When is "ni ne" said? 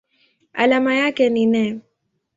1.29-1.79